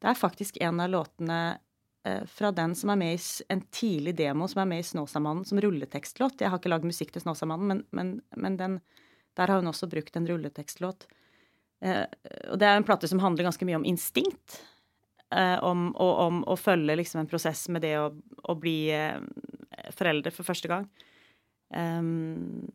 Det 0.00 0.10
er 0.10 0.18
faktisk 0.18 0.58
en 0.60 0.82
av 0.82 0.90
låtene 0.90 1.40
uh, 2.08 2.24
fra 2.26 2.52
den 2.52 2.74
som 2.78 2.92
er 2.94 3.00
med 3.00 3.16
i 3.16 3.46
en 3.54 3.64
tidlig 3.70 4.16
demo 4.18 4.48
som 4.50 4.64
er 4.64 4.70
med 4.72 4.84
i 4.84 4.88
Snåsamannen, 4.88 5.44
som 5.48 5.60
rulletekstlåt. 5.60 6.40
Jeg 6.40 6.52
har 6.52 6.60
ikke 6.60 6.72
lagd 6.72 6.88
musikk 6.88 7.14
til 7.14 7.24
Snåsamannen, 7.24 7.70
men, 7.70 7.84
men, 7.90 8.14
men 8.36 8.58
den, 8.60 8.78
der 9.38 9.50
har 9.50 9.62
hun 9.62 9.72
også 9.72 9.90
brukt 9.90 10.16
en 10.16 10.28
rulletekstlåt. 10.28 11.08
Uh, 11.84 12.04
og 12.50 12.60
det 12.60 12.70
er 12.70 12.78
en 12.78 12.86
plate 12.86 13.10
som 13.10 13.22
handler 13.22 13.46
ganske 13.46 13.68
mye 13.68 13.82
om 13.82 13.88
instinkt 13.88 14.62
om, 15.62 15.88
og, 15.94 16.12
om, 16.26 16.42
å 16.50 16.56
følge 16.58 16.96
liksom 17.00 17.22
en 17.22 17.30
prosess 17.30 17.66
med 17.72 17.82
det 17.84 17.96
å, 17.98 18.10
å 18.44 18.54
bli 18.58 18.78
eh, 18.94 19.18
foreldre 19.94 20.32
for 20.34 20.46
første 20.46 20.70
gang. 20.70 20.86
Um, 21.74 22.68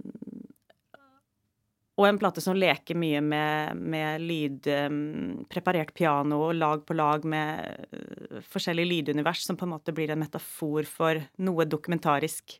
og 1.99 2.07
en 2.07 2.19
plate 2.19 2.41
som 2.43 2.55
leker 2.55 2.95
mye 2.99 3.19
med, 3.23 3.79
med 3.79 4.23
lyd, 4.23 4.67
um, 4.87 5.45
preparert 5.51 5.91
piano 5.95 6.39
og 6.47 6.55
lag 6.55 6.83
på 6.87 6.95
lag 6.95 7.25
med 7.27 7.87
uh, 7.91 8.39
forskjellige 8.47 8.91
lydunivers, 8.91 9.43
som 9.47 9.59
på 9.59 9.67
en 9.67 9.73
måte 9.75 9.95
blir 9.95 10.11
en 10.13 10.21
metafor 10.21 10.87
for 10.87 11.19
noe 11.43 11.67
dokumentarisk. 11.67 12.55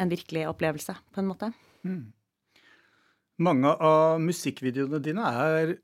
En 0.00 0.08
virkelig 0.12 0.46
opplevelse, 0.48 0.96
på 1.12 1.22
en 1.22 1.28
måte. 1.28 1.52
Mm. 1.84 2.06
Mange 3.44 3.70
av 3.84 4.18
musikkvideoene 4.20 5.00
dine 5.04 5.28
er 5.44 5.76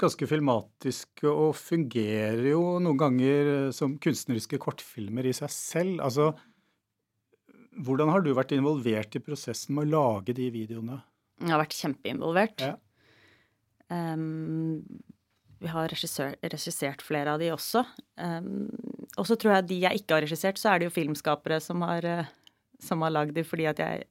ganske 0.00 0.26
filmatiske 0.28 1.30
og 1.30 1.54
fungerer 1.58 2.42
jo 2.50 2.62
noen 2.82 2.98
ganger 2.98 3.50
eh, 3.52 3.70
som 3.74 3.96
kunstneriske 4.02 4.58
kortfilmer 4.62 5.28
i 5.30 5.34
seg 5.36 5.52
selv. 5.54 6.02
Altså, 6.04 6.32
hvordan 7.84 8.12
har 8.12 8.24
du 8.24 8.32
vært 8.36 8.54
involvert 8.56 9.16
i 9.16 9.22
prosessen 9.22 9.76
med 9.76 9.88
å 9.88 9.94
lage 9.94 10.36
de 10.36 10.50
videoene? 10.54 11.00
Jeg 11.42 11.50
har 11.50 11.62
vært 11.62 11.78
kjempeinvolvert. 11.78 12.64
Ja. 12.64 12.76
Um, 13.90 14.82
vi 15.60 15.70
har 15.70 15.90
regissert 15.90 17.02
flere 17.04 17.34
av 17.34 17.42
de 17.42 17.50
også. 17.54 17.84
Um, 18.20 18.68
og 19.18 19.26
så 19.28 19.36
tror 19.38 19.56
jeg 19.56 19.68
de 19.70 19.82
jeg 19.86 20.02
ikke 20.02 20.18
har 20.18 20.26
regissert, 20.26 20.60
så 20.60 20.72
er 20.72 20.80
det 20.80 20.88
jo 20.88 20.94
filmskapere 20.94 21.60
som 21.62 21.82
har, 21.86 22.04
eh, 22.04 22.32
som 22.82 23.02
har 23.06 23.14
lagd 23.14 23.36
det 23.36 23.46
fordi 23.46 23.68
at 23.70 23.80
jeg, 23.82 24.06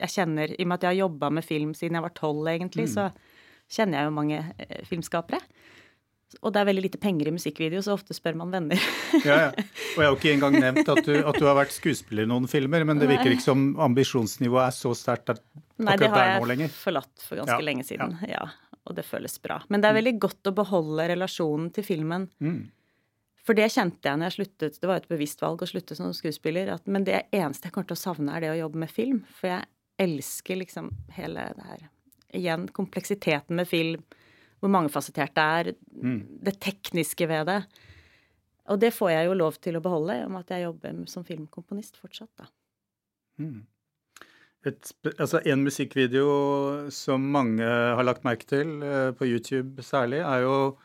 jeg 0.00 0.14
kjenner 0.16 0.52
I 0.52 0.62
og 0.62 0.68
med 0.68 0.76
at 0.76 0.86
jeg 0.86 0.92
har 0.92 1.02
jobba 1.06 1.30
med 1.32 1.46
film 1.46 1.72
siden 1.76 1.98
jeg 1.98 2.06
var 2.06 2.16
tolv, 2.16 2.48
egentlig, 2.52 2.90
så 2.92 3.08
kjenner 3.70 3.98
jeg 4.00 4.08
jo 4.10 4.14
mange 4.16 4.40
eh, 4.58 4.82
filmskapere. 4.88 5.40
Og 6.42 6.50
det 6.50 6.58
er 6.60 6.66
veldig 6.66 6.82
lite 6.88 6.98
penger 6.98 7.28
i 7.30 7.32
musikkvideo, 7.36 7.78
så 7.84 7.92
ofte 7.94 8.14
spør 8.16 8.34
man 8.40 8.50
venner. 8.50 8.80
Ja, 9.22 9.36
ja. 9.38 9.50
Og 9.52 10.00
jeg 10.00 10.02
har 10.02 10.08
jo 10.10 10.16
ikke 10.18 10.32
engang 10.34 10.56
nevnt 10.58 10.88
at 10.90 11.04
du, 11.06 11.12
at 11.20 11.36
du 11.38 11.44
har 11.46 11.54
vært 11.60 11.70
skuespiller 11.76 12.26
i 12.26 12.30
noen 12.30 12.48
filmer, 12.50 12.82
men 12.88 12.98
det 12.98 13.06
virker 13.12 13.30
ikke 13.36 13.44
som 13.44 13.68
ambisjonsnivået 13.78 14.64
er 14.66 14.74
så 14.74 14.90
sterkt 14.98 15.30
der- 15.30 15.38
Nei, 15.78 15.94
det 15.96 16.08
akkurat 16.08 16.16
har 16.16 16.24
der 16.24 16.34
nå 16.34 16.40
jeg 16.40 16.50
lenger. 16.50 16.72
forlatt 16.74 17.22
for 17.22 17.38
ganske 17.38 17.60
Ja, 17.60 17.66
lenge 17.68 17.84
siden. 17.86 18.16
Ja. 18.28 18.48
Og 18.84 18.96
det 18.98 19.04
føles 19.06 19.38
bra. 19.40 19.60
Men 19.70 19.80
det 19.80 19.88
er 19.92 19.94
veldig 20.00 20.16
godt 20.26 20.50
å 20.50 20.54
beholde 20.58 21.06
relasjonen 21.14 21.70
til 21.72 21.86
filmen. 21.86 22.26
Mm. 22.42 22.58
For 23.46 23.54
det 23.54 23.70
kjente 23.72 24.10
jeg 24.10 24.18
når 24.18 24.30
jeg 24.32 24.36
sluttet. 24.40 24.80
Det 24.80 24.88
var 24.90 24.96
et 25.00 25.08
bevisst 25.08 25.40
valg 25.44 25.62
å 25.62 25.68
slutte 25.70 25.94
som 25.96 26.10
skuespiller. 26.16 26.74
At, 26.74 26.86
men 26.90 27.04
det 27.06 27.22
eneste 27.30 27.68
jeg 27.70 27.72
kommer 27.76 27.86
til 27.92 27.96
å 27.96 28.02
savne, 28.02 28.34
er 28.34 28.40
det 28.44 28.50
å 28.56 28.58
jobbe 28.64 28.82
med 28.82 28.90
film. 28.90 29.22
For 29.38 29.52
jeg 29.54 29.64
elsker 30.02 30.58
liksom 30.64 30.90
hele 31.14 31.46
det 31.54 31.64
her 31.70 31.86
Igjen, 32.34 32.68
kompleksiteten 32.74 33.56
med 33.56 33.68
film. 33.70 34.02
Hvor 34.60 34.72
mangefasettert 34.72 35.34
det 35.36 35.44
er. 35.44 35.74
Det 36.46 36.54
tekniske 36.60 37.26
ved 37.28 37.46
det. 37.50 37.60
Og 38.72 38.78
det 38.80 38.94
får 38.96 39.10
jeg 39.12 39.26
jo 39.28 39.34
lov 39.36 39.58
til 39.60 39.76
å 39.76 39.82
beholde, 39.84 40.14
om 40.24 40.36
at 40.40 40.48
jeg 40.54 40.64
jobber 40.64 41.02
som 41.12 41.24
filmkomponist 41.28 41.98
fortsatt, 42.00 42.30
da. 42.40 42.46
Et, 44.64 44.92
altså 45.18 45.42
en 45.44 45.64
musikkvideo 45.66 46.88
som 46.94 47.20
mange 47.34 47.66
har 47.66 48.02
lagt 48.06 48.24
merke 48.24 48.46
til, 48.48 48.78
eh, 48.82 49.10
på 49.12 49.26
YouTube 49.28 49.82
særlig, 49.84 50.22
er 50.24 50.46
jo 50.46 50.78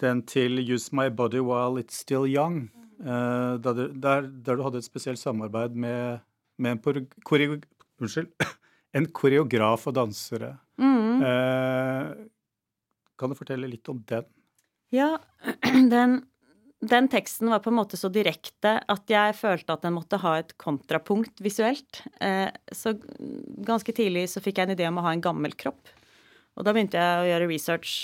den 0.00 0.20
til 0.22 0.58
'Use 0.60 0.92
My 0.92 1.08
Body 1.08 1.40
While 1.40 1.80
It's 1.80 1.96
Still 1.96 2.28
Young'. 2.28 2.68
eh, 3.00 3.56
da 3.64 3.72
der, 3.72 4.20
der 4.28 4.56
du 4.56 4.62
hadde 4.62 4.78
et 4.78 4.84
spesielt 4.84 5.18
samarbeid 5.18 5.74
med, 5.74 6.18
med 6.58 6.72
en, 6.72 6.78
por- 6.78 7.06
koreo, 7.24 7.60
unnskyld, 8.00 8.28
en 8.96 9.06
koreograf 9.14 9.86
og 9.90 9.96
dansere. 9.96 10.54
Eh, 11.20 12.10
kan 13.18 13.30
du 13.30 13.36
fortelle 13.38 13.68
litt 13.70 13.88
om 13.92 14.00
den? 14.08 14.26
Ja, 14.94 15.18
den, 15.94 16.20
den 16.80 17.08
teksten 17.12 17.50
var 17.52 17.62
på 17.64 17.70
en 17.70 17.78
måte 17.78 17.98
så 18.00 18.10
direkte 18.12 18.78
at 18.80 19.12
jeg 19.12 19.36
følte 19.38 19.76
at 19.76 19.84
den 19.86 19.96
måtte 19.98 20.20
ha 20.22 20.36
et 20.40 20.56
kontrapunkt 20.60 21.42
visuelt. 21.44 22.02
Eh, 22.20 22.48
så 22.72 22.96
ganske 23.66 23.94
tidlig 23.96 24.28
så 24.32 24.42
fikk 24.42 24.60
jeg 24.60 24.70
en 24.70 24.76
idé 24.76 24.88
om 24.88 25.00
å 25.00 25.06
ha 25.06 25.14
en 25.14 25.24
gammel 25.24 25.54
kropp. 25.58 25.92
Og 26.58 26.66
da 26.66 26.74
begynte 26.74 26.98
jeg 27.00 27.20
å 27.20 27.28
gjøre 27.30 27.50
research 27.52 27.94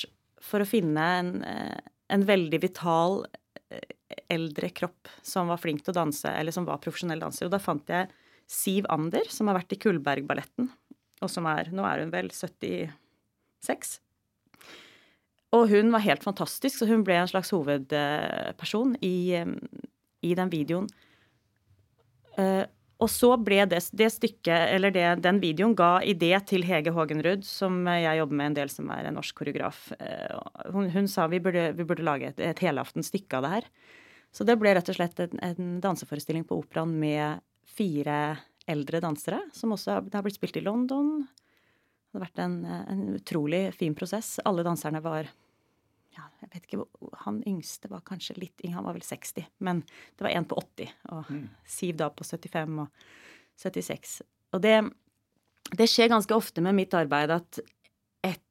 for 0.47 0.63
å 0.63 0.69
finne 0.69 1.07
en, 1.19 1.33
eh, 1.45 1.81
en 2.15 2.23
veldig 2.29 2.61
vital 2.63 3.25
eh, 3.73 3.97
eldre 4.31 4.71
kropp 4.71 5.11
som 5.27 5.51
var 5.51 5.59
flink 5.59 5.83
til 5.83 5.95
å 5.95 6.01
danse, 6.05 6.31
eller 6.31 6.55
som 6.55 6.69
var 6.69 6.83
profesjonell 6.85 7.25
danser. 7.25 7.49
Og 7.49 7.57
da 7.57 7.63
fant 7.63 7.91
jeg 7.91 8.13
Siv 8.47 8.87
Ander, 8.93 9.27
som 9.33 9.49
har 9.51 9.59
vært 9.59 9.75
i 9.75 9.81
Kullbergballetten, 9.83 10.69
og 11.23 11.33
som 11.33 11.49
er 11.51 11.73
Nå 11.75 11.87
er 11.89 12.05
hun 12.05 12.13
vel 12.15 12.29
76. 12.31 13.97
Og 15.57 15.69
hun 15.71 15.91
var 15.95 16.05
helt 16.05 16.25
fantastisk, 16.27 16.79
så 16.79 16.89
hun 16.91 17.05
ble 17.07 17.17
en 17.21 17.31
slags 17.31 17.51
hovedperson 17.55 18.97
i, 19.07 19.43
i 20.27 20.33
den 20.39 20.53
videoen. 20.53 20.89
Eh, 22.39 22.65
Og 22.97 23.11
så 23.13 23.29
ble 23.37 23.59
det, 23.69 23.83
det 23.93 24.07
stykket, 24.09 24.71
eller 24.73 24.91
det, 24.95 25.05
den 25.21 25.37
videoen, 25.43 25.75
ga 25.77 25.99
idé 26.01 26.31
til 26.49 26.65
Hege 26.65 26.95
Hågenrud, 26.97 27.43
som 27.45 27.83
jeg 27.93 28.17
jobber 28.23 28.39
med 28.39 28.47
en 28.47 28.57
del, 28.57 28.71
som 28.73 28.89
er 28.95 29.05
en 29.05 29.19
norsk 29.19 29.37
koreograf. 29.37 29.91
Eh, 30.01 30.33
Hun, 30.73 30.89
hun 30.95 31.09
sa 31.09 31.27
vi 31.29 31.41
burde, 31.45 31.75
vi 31.77 31.85
burde 31.85 32.07
lage 32.07 32.31
et, 32.31 32.41
et 32.41 32.63
helaftens 32.65 33.13
stykke 33.13 33.37
av 33.37 33.45
det 33.45 33.53
her. 33.57 33.69
Så 34.33 34.45
det 34.49 34.57
ble 34.61 34.73
rett 34.77 34.89
og 34.89 34.97
slett 34.97 35.21
en, 35.21 35.37
en 35.45 35.77
danseforestilling 35.85 36.45
på 36.49 36.57
operaen 36.63 36.97
med 37.01 37.45
fire 37.67 38.19
eldre 38.67 39.01
dansere, 39.03 39.41
som 39.55 39.75
også 39.75 39.97
har, 39.97 40.07
det 40.07 40.19
har 40.19 40.25
blitt 40.27 40.39
spilt 40.39 40.59
i 40.59 40.65
London. 40.65 41.21
Det 41.23 42.19
har 42.19 42.27
vært 42.27 42.43
en, 42.43 42.61
en 42.65 43.03
utrolig 43.15 43.69
fin 43.77 43.95
prosess. 43.95 44.37
Alle 44.47 44.65
danserne 44.67 45.03
var 45.05 45.29
ja, 46.17 46.25
jeg 46.41 46.51
vet 46.55 46.67
ikke, 46.69 46.85
Han 47.27 47.43
yngste 47.47 47.91
var 47.93 48.05
kanskje 48.07 48.39
litt 48.41 48.65
yngre, 48.65 48.79
han 48.79 48.89
var 48.89 48.97
vel 48.97 49.05
60. 49.05 49.49
Men 49.59 49.83
det 50.17 50.27
var 50.27 50.33
en 50.33 50.49
på 50.49 50.59
80, 50.63 50.95
og 51.13 51.33
Siv 51.69 51.99
da 52.01 52.11
på 52.11 52.25
75 52.25 52.79
og 52.83 53.07
76. 53.61 54.19
Og 54.57 54.63
det, 54.65 54.77
det 55.77 55.89
skjer 55.91 56.13
ganske 56.13 56.37
ofte 56.37 56.65
med 56.65 56.77
mitt 56.79 56.97
arbeid 56.97 57.35
at 57.35 57.61
et, 58.25 58.43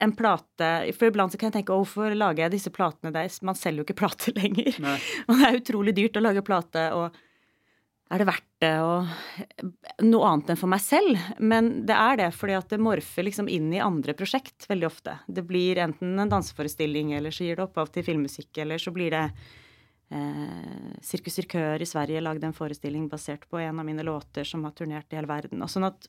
en 0.00 0.12
plate 0.16 0.70
For 0.96 1.08
iblant 1.08 1.32
så 1.32 1.40
kan 1.40 1.50
jeg 1.50 1.58
tenke 1.60 1.76
hvorfor 1.76 2.14
lager 2.16 2.46
jeg 2.46 2.56
disse 2.56 2.72
platene 2.72 3.12
der? 3.14 3.30
Man 3.44 3.58
selger 3.58 3.82
jo 3.82 3.86
ikke 3.88 4.00
plater 4.04 4.36
lenger. 4.36 4.80
Nei. 4.84 4.98
Og 5.26 5.36
det 5.36 5.46
er 5.48 5.60
utrolig 5.60 5.96
dyrt 5.96 6.18
å 6.18 6.24
lage 6.24 6.44
plate, 6.46 6.88
og 6.96 7.22
er 8.06 8.22
det 8.22 8.26
verdt 8.28 8.50
det? 8.62 8.72
Og 8.86 10.04
noe 10.06 10.28
annet 10.30 10.52
enn 10.52 10.60
for 10.60 10.70
meg 10.70 10.82
selv. 10.84 11.18
Men 11.42 11.70
det 11.88 11.96
er 11.98 12.20
det, 12.20 12.28
fordi 12.36 12.54
at 12.58 12.70
det 12.70 12.78
morfer 12.82 13.26
liksom 13.26 13.48
inn 13.50 13.72
i 13.74 13.82
andre 13.82 14.14
prosjekt 14.18 14.68
veldig 14.70 14.86
ofte. 14.86 15.16
Det 15.26 15.42
blir 15.46 15.80
enten 15.82 16.14
en 16.22 16.30
danseforestilling, 16.30 17.16
eller 17.18 17.34
så 17.34 17.48
gir 17.48 17.58
det 17.58 17.66
opphav 17.66 17.90
til 17.90 18.06
filmmusikk, 18.06 18.52
eller 18.62 18.82
så 18.82 18.94
blir 18.94 19.10
det 19.16 19.24
eh, 20.14 20.92
Sirkus 21.02 21.40
Cirkør 21.40 21.82
i 21.82 21.90
Sverige 21.90 22.22
lagde 22.22 22.46
en 22.46 22.56
forestilling 22.56 23.08
basert 23.10 23.48
på 23.50 23.58
en 23.64 23.82
av 23.82 23.88
mine 23.88 24.06
låter 24.06 24.46
som 24.46 24.62
har 24.68 24.76
turnert 24.78 25.10
i 25.10 25.18
hele 25.18 25.30
verden. 25.30 25.66
Og 25.66 25.72
sånn 25.72 25.90
at 25.90 26.06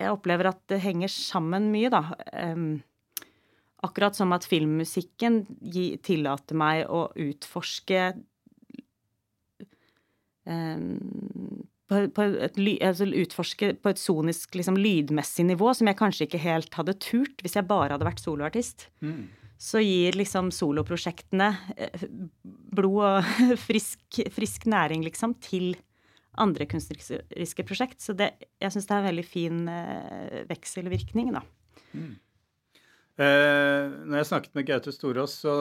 jeg 0.00 0.12
opplever 0.12 0.52
at 0.52 0.60
det 0.72 0.80
henger 0.84 1.12
sammen 1.12 1.68
mye, 1.72 1.88
da. 1.92 2.04
Um, 2.32 2.80
akkurat 3.84 4.16
som 4.16 4.32
at 4.36 4.44
filmmusikken 4.48 5.42
gi, 5.60 5.94
tillater 6.04 6.56
meg 6.56 6.84
å 6.88 7.06
utforske 7.16 8.10
på, 11.90 12.00
på 12.14 12.26
et, 12.46 12.58
altså 12.86 13.08
utforske 13.08 13.72
på 13.82 13.92
et 13.92 14.00
sonisk, 14.00 14.54
liksom, 14.58 14.78
lydmessig 14.78 15.46
nivå 15.48 15.72
som 15.76 15.90
jeg 15.90 15.98
kanskje 15.98 16.28
ikke 16.28 16.42
helt 16.44 16.78
hadde 16.78 16.96
turt 17.02 17.42
hvis 17.42 17.58
jeg 17.58 17.68
bare 17.70 17.96
hadde 17.96 18.06
vært 18.06 18.22
soloartist. 18.22 18.86
Så 19.60 19.82
gir 19.84 20.16
liksom 20.16 20.48
soloprosjektene 20.54 21.50
eh, 21.76 22.06
blod 22.72 23.02
og 23.10 23.30
frisk, 23.68 24.22
frisk 24.32 24.68
næring, 24.70 25.04
liksom, 25.04 25.34
til 25.42 25.74
andre 26.40 26.64
kunstneriske 26.70 27.66
prosjekt. 27.68 28.00
Så 28.00 28.14
det, 28.16 28.32
jeg 28.62 28.72
syns 28.72 28.86
det 28.88 28.94
er 28.96 29.02
en 29.02 29.10
veldig 29.10 29.26
fin 29.26 29.62
eh, 29.68 30.42
vekselvirkning, 30.48 31.34
da. 31.36 31.42
Eh, 33.20 33.90
når 34.06 34.20
jeg 34.20 34.28
snakket 34.30 34.56
med 34.56 34.66
Gaute 34.68 34.92
Storås, 34.94 35.34
så, 35.42 35.54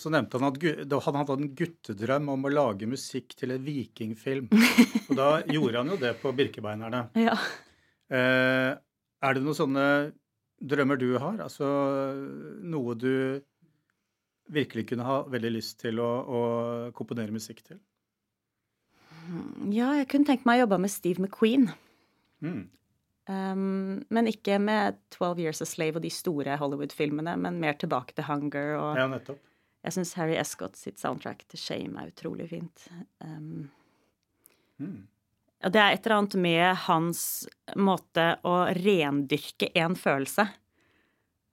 så 0.00 0.10
nevnte 0.10 0.40
han 0.40 0.48
at 0.48 1.06
han 1.06 1.18
hadde 1.20 1.36
en 1.38 1.52
guttedrøm 1.58 2.32
om 2.32 2.48
å 2.48 2.52
lage 2.52 2.88
musikk 2.90 3.36
til 3.38 3.54
en 3.54 3.62
vikingfilm. 3.62 4.48
Og 4.50 5.14
da 5.18 5.28
gjorde 5.46 5.82
han 5.82 5.94
jo 5.94 6.00
det 6.00 6.16
på 6.22 6.34
Birkebeinerne. 6.36 7.06
Ja. 7.26 7.38
Eh, 8.12 8.74
er 9.24 9.34
det 9.34 9.40
noen 9.40 9.56
sånne 9.56 9.86
drømmer 10.60 10.98
du 11.00 11.14
har? 11.16 11.38
Altså 11.40 11.66
noe 12.60 12.96
du 13.00 13.40
virkelig 14.52 14.90
kunne 14.90 15.06
ha 15.08 15.22
veldig 15.32 15.54
lyst 15.54 15.78
til 15.80 16.02
å, 16.04 16.10
å 16.20 16.40
komponere 16.96 17.32
musikk 17.34 17.62
til? 17.64 17.80
ja, 19.72 19.94
jeg 19.98 20.08
kunne 20.10 20.28
tenkt 20.28 20.44
meg 20.48 20.58
å 20.58 20.64
jobbe 20.64 20.80
med 20.84 20.92
Steve 20.92 21.22
McQueen. 21.22 21.70
Mm. 22.44 22.66
Um, 23.26 24.02
men 24.12 24.26
ikke 24.28 24.58
med 24.60 24.98
12 25.14 25.38
Years 25.40 25.62
a 25.64 25.66
Slave 25.68 25.96
og 25.96 26.02
de 26.04 26.10
store 26.12 26.58
Hollywood-filmene, 26.60 27.36
men 27.40 27.60
mer 27.62 27.72
tilbake 27.80 28.12
til 28.18 28.24
Hunger. 28.28 28.74
Og 28.76 28.98
Ja, 28.98 29.06
nettopp. 29.08 29.38
jeg 29.84 29.92
syns 29.96 30.12
Harry 30.18 30.34
Escott 30.36 30.76
sitt 30.76 30.98
soundtrack 31.00 31.46
til 31.48 31.58
Shame 31.58 31.96
er 32.02 32.12
utrolig 32.12 32.48
fint. 32.50 32.88
Um, 33.24 33.70
Mm. 34.80 35.06
og 35.62 35.72
det 35.72 35.80
er 35.80 35.92
et 35.94 36.04
eller 36.06 36.16
annet 36.18 36.34
med 36.34 36.76
hans 36.88 37.46
måte 37.76 38.24
å 38.44 38.54
rendyrke 38.74 39.68
én 39.72 39.94
følelse 39.96 40.48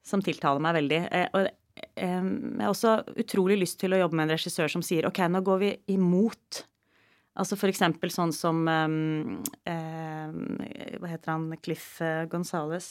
som 0.03 0.21
tiltaler 0.25 0.59
meg 0.59 0.73
veldig. 0.79 1.01
Eh, 1.13 1.27
og 1.35 1.47
jeg 1.95 2.57
har 2.59 2.67
også 2.73 2.95
utrolig 3.15 3.59
lyst 3.61 3.79
til 3.79 3.93
å 3.93 3.99
jobbe 4.01 4.15
med 4.17 4.27
en 4.29 4.35
regissør 4.35 4.67
som 4.73 4.81
sier 4.81 5.05
OK, 5.05 5.19
nå 5.29 5.43
går 5.45 5.59
vi 5.59 5.77
imot. 5.93 6.63
Altså 7.39 7.55
for 7.55 7.71
eksempel 7.71 8.11
sånn 8.11 8.33
som 8.35 8.65
um, 8.67 9.37
eh, 9.63 10.97
Hva 10.99 11.07
heter 11.13 11.31
han? 11.31 11.45
Cliff 11.63 12.01
eh, 12.03 12.25
Gonzales 12.31 12.89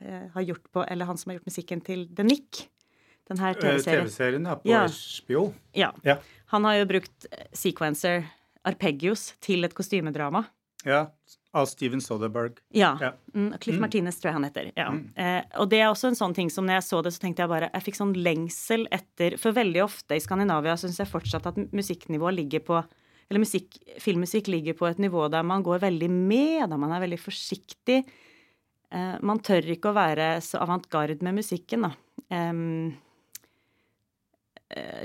eh, 0.00 0.26
har 0.34 0.44
gjort 0.44 0.66
på 0.72 0.84
Eller 0.84 1.08
han 1.08 1.16
som 1.20 1.30
har 1.30 1.38
gjort 1.38 1.48
musikken 1.48 1.80
til 1.86 2.06
The 2.14 2.26
Nick. 2.28 2.66
Den 3.30 3.38
her 3.40 3.54
Eh, 3.56 3.60
TV-serien. 3.62 4.04
TV-serien, 4.04 4.44
ja, 4.50 4.56
på 4.60 4.68
Ja. 4.68 4.82
HBO. 4.90 5.46
Ja. 5.72 5.92
Ja. 6.04 6.18
Han 6.52 6.64
har 6.68 6.80
jo 6.80 6.86
brukt 6.90 7.26
eh, 7.30 7.46
sequencer, 7.54 8.24
arpeggios, 8.66 9.30
til 9.40 9.64
et 9.64 9.74
kostymedrama. 9.74 10.44
Ja. 10.84 11.06
Av 11.52 11.66
Steven 11.66 12.00
Soderberg. 12.00 12.60
Ja. 12.68 12.92
Ja. 13.00 13.10
Mm, 13.34 13.58
Cliff 13.58 13.80
Martinez 13.82 14.20
tror 14.20 14.30
jeg 14.30 14.36
han 14.36 14.46
heter. 14.46 14.68
Ja. 14.78 14.86
Eh, 15.18 15.40
og 15.58 15.66
det 15.72 15.80
er 15.80 15.88
også 15.90 16.12
en 16.12 16.18
sånn 16.18 16.34
ting 16.36 16.50
som 16.52 16.68
når 16.68 16.78
jeg 16.78 16.86
så 16.86 17.00
det, 17.02 17.10
så 17.16 17.24
tenkte 17.24 17.42
jeg 17.42 17.50
bare 17.50 17.70
Jeg 17.72 17.86
fikk 17.88 17.98
sånn 17.98 18.12
lengsel 18.14 18.86
etter 18.94 19.34
For 19.40 19.56
veldig 19.56 19.82
ofte 19.82 20.14
i 20.14 20.22
Skandinavia 20.22 20.76
syns 20.78 21.00
jeg 21.02 21.10
fortsatt 21.10 21.48
at 21.50 21.58
musikknivået 21.74 22.38
ligger 22.38 22.62
på 22.68 22.78
Eller 22.78 23.42
musikk, 23.42 23.80
filmmusikk 23.98 24.52
ligger 24.52 24.78
på 24.78 24.86
et 24.92 25.02
nivå 25.02 25.26
der 25.32 25.42
man 25.46 25.66
går 25.66 25.82
veldig 25.88 26.10
med, 26.14 26.68
der 26.70 26.78
man 26.78 26.94
er 26.94 27.02
veldig 27.02 27.18
forsiktig. 27.18 28.04
Eh, 28.94 29.18
man 29.26 29.42
tør 29.42 29.74
ikke 29.74 29.90
å 29.90 29.98
være 29.98 30.36
så 30.46 30.62
avantgarde 30.62 31.18
med 31.26 31.42
musikken, 31.42 31.88
da. 31.88 31.92
Eh, 32.30 32.54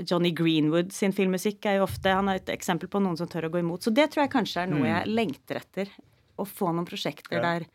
Johnny 0.06 0.30
Greenwood 0.30 0.92
sin 0.94 1.12
filmmusikk 1.12 1.64
er 1.66 1.78
jo 1.80 1.86
ofte 1.88 2.12
Han 2.14 2.28
er 2.30 2.38
et 2.38 2.50
eksempel 2.54 2.86
på 2.92 3.00
noen 3.02 3.16
som 3.18 3.26
tør 3.26 3.48
å 3.48 3.50
gå 3.50 3.58
imot. 3.64 3.82
Så 3.82 3.90
det 3.94 4.10
tror 4.12 4.22
jeg 4.26 4.30
kanskje 4.36 4.62
er 4.62 4.70
noe 4.70 4.86
jeg 4.86 5.08
lengter 5.10 5.58
etter. 5.62 5.90
Å 6.38 6.44
få 6.46 6.68
noen 6.72 6.86
prosjekter 6.86 7.38
Ja. 7.40 7.42
der 7.42 7.66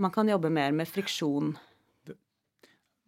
man 0.00 0.10
kan 0.10 0.28
jobbe 0.28 0.50
mer 0.50 0.72
med 0.72 0.88
friksjon. 0.88 1.54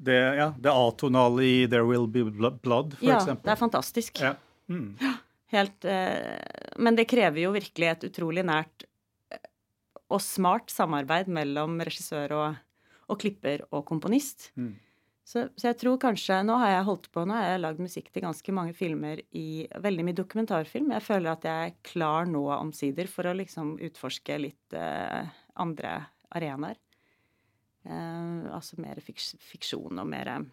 Det, 0.03 0.17
ja, 0.37 0.49
det 0.59 0.71
atonale 0.73 1.43
i 1.47 1.67
There 1.71 1.85
Will 1.87 2.09
Be 2.11 2.25
Blood, 2.25 2.97
for 2.99 3.07
Ja, 3.07 3.19
eksempel. 3.21 3.45
det 3.47 3.53
er 3.53 3.61
fantastisk. 3.61 4.21
Ja. 4.21 4.33
Mm. 4.69 4.97
Helt 5.53 5.85
eh, 5.85 6.39
Men 6.79 6.97
det 6.97 7.05
krever 7.11 7.43
jo 7.45 7.53
virkelig 7.55 7.89
et 7.91 8.05
utrolig 8.09 8.43
nært 8.49 8.85
eh, 9.31 9.39
og 10.11 10.21
smart 10.25 10.71
samarbeid 10.73 11.29
mellom 11.29 11.79
regissør 11.85 12.33
og, 12.39 12.57
og 13.09 13.21
klipper 13.23 13.63
og 13.71 13.85
komponist. 13.87 14.51
Mm. 14.57 14.75
Så, 15.23 15.45
så 15.55 15.69
jeg 15.69 15.79
tror 15.79 16.01
kanskje 16.03 16.41
Nå 16.43 16.57
har 16.59 16.73
jeg 16.73 16.87
holdt 16.89 17.05
på, 17.15 17.23
nå 17.27 17.37
har 17.37 17.53
jeg 17.53 17.61
lagd 17.63 17.83
musikk 17.83 18.09
til 18.11 18.25
ganske 18.25 18.55
mange 18.55 18.75
filmer 18.75 19.23
i 19.39 19.65
Veldig 19.85 20.07
mye 20.09 20.19
dokumentarfilm. 20.19 20.91
Jeg 20.97 21.07
føler 21.07 21.31
at 21.33 21.47
jeg 21.47 21.69
er 21.69 21.77
klar 21.87 22.27
nå 22.29 22.43
omsider 22.57 23.11
for 23.11 23.31
å 23.31 23.37
liksom 23.39 23.77
utforske 23.87 24.41
litt 24.43 24.75
uh, 24.75 25.23
andre 25.63 25.95
arenaer. 26.35 26.81
Uh, 27.87 28.51
altså 28.55 28.79
mer 28.83 28.99
fiks, 29.03 29.33
fiksjon 29.43 29.99
og 29.99 30.07
mer 30.07 30.29
eh, 30.31 30.45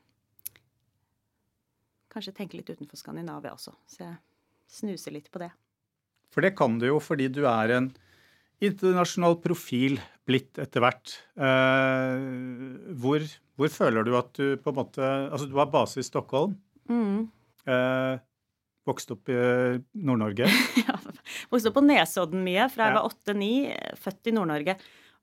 Kanskje 2.10 2.34
tenke 2.40 2.58
litt 2.58 2.72
utenfor 2.72 2.98
Skandinavia 2.98 3.52
også. 3.54 3.76
Så 3.86 4.02
jeg 4.02 4.16
snuser 4.70 5.14
litt 5.14 5.28
på 5.30 5.42
det. 5.44 5.52
For 6.34 6.42
det 6.46 6.56
kan 6.58 6.80
du 6.82 6.88
jo 6.88 6.98
fordi 7.02 7.28
du 7.30 7.44
er 7.46 7.76
en 7.76 7.92
internasjonal 8.66 9.38
profil 9.44 10.00
blitt 10.30 10.60
etter 10.62 10.84
hvert. 10.86 11.16
Eh, 11.42 12.94
hvor, 13.02 13.26
hvor 13.58 13.74
føler 13.74 14.06
du 14.08 14.14
at 14.20 14.32
du 14.38 14.56
på 14.62 14.72
en 14.72 14.78
måte 14.80 15.02
Altså, 15.04 15.50
du 15.50 15.58
har 15.60 15.70
base 15.74 16.00
i 16.02 16.06
Stockholm. 16.08 16.54
Mm. 16.90 17.28
Eh, 17.70 18.16
vokste 18.90 19.18
opp 19.18 19.30
i 19.34 19.38
Nord-Norge. 20.06 20.48
Ja, 20.86 20.96
Vokste 21.52 21.70
opp 21.70 21.78
på 21.78 21.86
Nesodden 21.86 22.42
mye 22.46 22.66
fra 22.74 22.88
jeg 22.88 22.96
Ja. 22.96 23.02
var 23.02 23.10
åtte-ni, 23.12 23.52
født 24.00 24.30
i 24.32 24.34
Nord-Norge. 24.38 24.78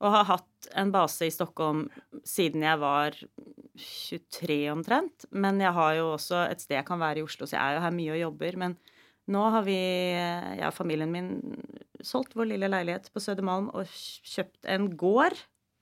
Og 0.04 0.12
har 0.12 0.26
hatt 0.28 0.66
en 0.76 0.90
base 0.92 1.24
i 1.26 1.32
Stockholm 1.32 1.86
siden 2.28 2.62
jeg 2.66 2.78
var 2.82 3.14
23 3.80 4.58
omtrent. 4.74 5.24
Men 5.32 5.58
jeg 5.62 5.72
har 5.72 5.94
jo 5.98 6.10
også 6.14 6.42
et 6.50 6.60
sted 6.62 6.76
jeg 6.78 6.86
kan 6.88 7.00
være 7.00 7.22
i 7.22 7.24
Oslo, 7.26 7.46
så 7.48 7.56
jeg 7.56 7.62
er 7.64 7.78
jo 7.78 7.84
her 7.86 7.94
mye 7.96 8.12
og 8.14 8.20
jobber. 8.20 8.58
Men 8.60 8.76
nå 9.32 9.42
har 9.54 9.64
vi, 9.66 9.78
jeg 9.78 10.66
og 10.68 10.76
familien 10.76 11.10
min, 11.14 11.30
solgt 12.04 12.36
vår 12.36 12.50
lille 12.52 12.68
leilighet 12.70 13.08
på 13.12 13.22
Sødermalm 13.22 13.70
og 13.76 13.88
kjøpt 14.26 14.68
en 14.72 14.90
gård 14.98 15.36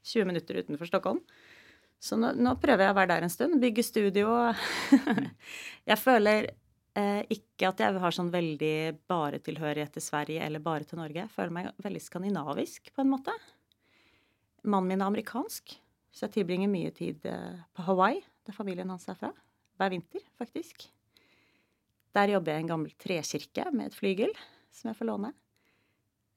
20 0.04 0.28
minutter 0.28 0.61
utenfor 0.61 0.90
Stockholm. 0.90 1.23
Så 2.04 2.18
nå, 2.21 2.35
nå 2.37 2.52
prøver 2.61 2.85
jeg 2.85 2.92
å 2.92 2.99
være 2.99 3.12
der 3.14 3.25
en 3.25 3.33
stund. 3.33 3.56
Bygge 3.62 3.85
studio. 3.87 4.35
jeg 5.90 5.97
føler 6.00 6.50
eh, 6.99 7.23
ikke 7.33 7.71
at 7.71 7.80
jeg 7.80 8.02
har 8.02 8.16
sånn 8.16 8.33
veldig 8.35 8.75
bare 9.09 9.40
tilhørighet 9.44 9.94
til 9.97 10.04
Sverige 10.04 10.44
eller 10.44 10.64
bare 10.64 10.88
til 10.88 11.00
Norge. 11.00 11.23
Jeg 11.23 11.33
føler 11.33 11.54
meg 11.56 11.71
veldig 11.85 12.02
skandinavisk, 12.04 12.92
på 12.92 13.04
en 13.04 13.12
måte. 13.14 13.35
Mannen 14.64 14.92
min 14.92 15.00
er 15.04 15.09
amerikansk, 15.09 15.76
så 16.12 16.26
jeg 16.26 16.38
tilbringer 16.38 16.73
mye 16.73 16.92
tid 16.97 17.25
eh, 17.28 17.62
på 17.73 17.87
Hawaii, 17.88 18.21
der 18.44 18.56
familien 18.56 18.92
hans 18.92 19.09
er 19.09 19.16
fra. 19.21 19.33
Hver 19.80 19.94
vinter, 19.97 20.23
faktisk. 20.38 20.85
Der 22.14 22.30
jobber 22.30 22.52
jeg 22.52 22.62
i 22.62 22.64
en 22.66 22.71
gammel 22.71 22.92
trekirke 23.00 23.71
med 23.73 23.88
et 23.88 23.97
flygel 23.97 24.37
som 24.75 24.90
jeg 24.90 24.99
får 25.00 25.09
låne. 25.09 25.33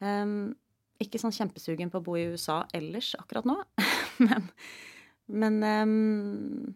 Em, 0.06 0.56
ikke 1.02 1.22
sånn 1.22 1.36
kjempesugen 1.36 1.92
på 1.94 2.02
å 2.02 2.06
bo 2.06 2.18
i 2.18 2.28
USA 2.32 2.64
ellers 2.76 3.14
akkurat 3.20 3.46
nå, 3.48 3.56
men, 4.28 4.50
men 5.30 5.58
um, 5.64 6.76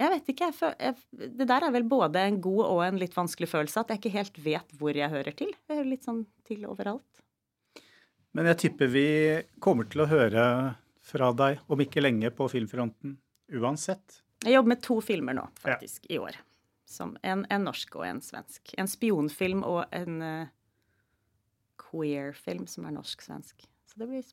jeg 0.00 0.12
vet 0.14 0.30
ikke. 0.32 0.48
Jeg 0.50 0.56
føl, 0.56 0.74
jeg, 0.80 1.28
det 1.38 1.46
der 1.48 1.66
er 1.66 1.74
vel 1.74 1.86
både 1.88 2.22
en 2.26 2.40
god 2.42 2.62
og 2.66 2.84
en 2.86 3.00
litt 3.00 3.16
vanskelig 3.16 3.50
følelse. 3.50 3.82
At 3.82 3.92
jeg 3.92 4.02
ikke 4.02 4.16
helt 4.16 4.38
vet 4.44 4.76
hvor 4.80 4.96
jeg 4.96 5.12
hører 5.12 5.36
til. 5.36 5.52
Jeg 5.68 5.76
hører 5.76 5.90
litt 5.90 6.06
sånn 6.08 6.24
til 6.48 6.64
overalt. 6.68 7.22
Men 8.32 8.48
jeg 8.48 8.60
tipper 8.64 8.88
vi 8.90 9.08
kommer 9.62 9.88
til 9.92 10.04
å 10.04 10.08
høre 10.10 10.44
fra 11.04 11.32
deg 11.36 11.60
om 11.68 11.82
ikke 11.84 12.02
lenge 12.02 12.30
på 12.34 12.48
filmfronten 12.48 13.18
uansett. 13.52 14.22
Jeg 14.42 14.56
jobber 14.56 14.72
med 14.72 14.82
to 14.82 14.96
filmer 15.04 15.36
nå, 15.36 15.44
faktisk, 15.60 16.06
i 16.10 16.18
år. 16.18 16.38
Som 16.88 17.14
en, 17.22 17.44
en 17.52 17.66
norsk 17.68 17.94
og 17.98 18.06
en 18.08 18.22
svensk. 18.24 18.72
En 18.80 18.90
spionfilm 18.90 19.62
og 19.66 19.84
en 19.94 20.22
eh, 20.24 20.50
queer-film 21.92 22.66
som 22.70 22.88
er 22.88 22.96
norsk-svensk. 22.96 23.66
Så 23.92 24.00
det 24.00 24.08
blir 24.08 24.24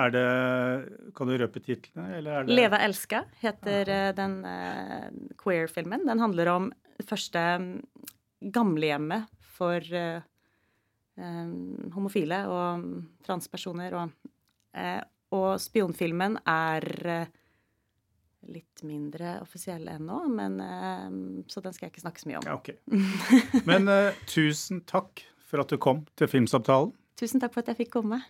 Er 0.00 0.10
det 0.12 1.12
Kan 1.16 1.28
du 1.28 1.36
røpe 1.36 1.60
titlene, 1.60 2.18
eller 2.18 2.32
er 2.32 2.44
det 2.44 2.56
Leva 2.56 2.78
elska 2.84 3.24
heter 3.40 3.88
Aha. 3.88 4.12
den 4.16 4.38
uh, 4.44 5.08
queer-filmen. 5.40 6.06
Den 6.06 6.20
handler 6.20 6.52
om 6.52 6.72
det 6.98 7.08
første 7.08 7.40
mm, 7.58 7.80
gamlehjemmet 8.52 9.26
for 9.56 9.80
uh, 9.80 10.20
um, 11.16 11.90
homofile 11.94 12.44
og 12.48 12.82
mm, 12.82 12.98
transpersoner. 13.26 13.96
Og, 13.98 14.32
uh, 14.78 15.02
og 15.32 15.60
spionfilmen 15.60 16.36
er 16.48 16.86
eh, 17.08 17.30
litt 18.52 18.82
mindre 18.84 19.38
offisiell 19.40 19.86
ennå, 19.88 20.18
men 20.28 20.58
eh, 20.60 21.06
så 21.48 21.62
den 21.64 21.72
skal 21.72 21.86
jeg 21.86 21.94
ikke 21.94 22.02
snakke 22.04 22.20
så 22.20 22.28
mye 22.28 22.40
om. 22.42 22.48
Ja, 22.50 22.56
ok. 22.58 23.62
Men 23.70 23.88
uh, 23.88 24.18
tusen 24.28 24.82
takk 24.88 25.24
for 25.52 25.60
at 25.60 25.70
du 25.70 25.76
kom 25.76 26.06
til 26.16 26.30
Filmsamtalen. 26.32 26.94
Tusen 27.20 27.42
takk 27.42 27.52
for 27.52 27.60
at 27.60 27.68
jeg 27.74 27.84
fikk 27.84 27.92
komme. 28.00 28.22